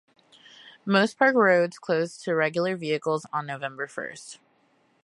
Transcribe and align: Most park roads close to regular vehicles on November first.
Most 0.83 1.15
park 1.19 1.35
roads 1.35 1.77
close 1.77 2.17
to 2.23 2.33
regular 2.33 2.75
vehicles 2.75 3.27
on 3.31 3.45
November 3.45 3.85
first. 3.85 4.39